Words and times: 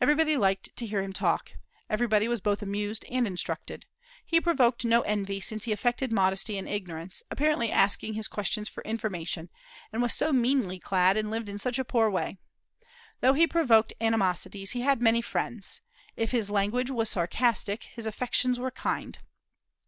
Everybody 0.00 0.36
liked 0.36 0.76
to 0.76 0.86
hear 0.86 1.02
him 1.02 1.12
talk. 1.12 1.54
Everybody 1.90 2.28
was 2.28 2.40
both 2.40 2.62
amused 2.62 3.04
and 3.10 3.26
instructed. 3.26 3.84
He 4.24 4.40
provoked 4.40 4.84
no 4.84 5.00
envy, 5.00 5.40
since 5.40 5.64
he 5.64 5.72
affected 5.72 6.12
modesty 6.12 6.56
and 6.56 6.68
ignorance, 6.68 7.24
apparently 7.32 7.72
asking 7.72 8.14
his 8.14 8.28
questions 8.28 8.68
for 8.68 8.84
information, 8.84 9.50
and 9.92 10.00
was 10.02 10.14
so 10.14 10.32
meanly 10.32 10.78
clad, 10.78 11.16
and 11.16 11.32
lived 11.32 11.48
in 11.48 11.58
such 11.58 11.80
a 11.80 11.84
poor 11.84 12.08
way. 12.08 12.38
Though 13.20 13.32
he 13.34 13.48
provoked 13.48 13.92
animosities, 14.00 14.70
he 14.70 14.82
had 14.82 15.02
many 15.02 15.20
friends. 15.20 15.80
If 16.14 16.30
his 16.30 16.48
language 16.48 16.92
was 16.92 17.10
sarcastic, 17.10 17.82
his 17.82 18.06
affections 18.06 18.60
were 18.60 18.70
kind. 18.70 19.18